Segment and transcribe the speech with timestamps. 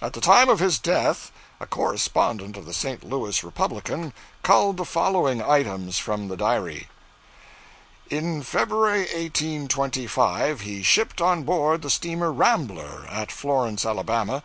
[0.00, 3.02] At the time of his death a correspondent of the 'St.
[3.02, 4.12] Louis Republican'
[4.44, 6.86] culled the following items from the diary
[8.08, 14.42] 'In February, 1825, he shipped on board the steamer "Rambler," at Florence, Ala.